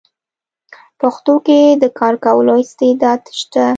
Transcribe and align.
پښتو 1.01 1.33
کې 1.45 1.59
د 1.81 1.83
کار 1.99 2.13
کولو 2.25 2.53
استعداد 2.63 3.21
شته: 3.39 3.65